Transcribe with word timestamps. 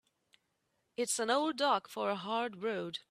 It's 0.97 1.19
an 1.19 1.29
old 1.29 1.57
dog 1.57 1.87
for 1.87 2.09
a 2.09 2.15
hard 2.15 2.63
road. 2.63 2.97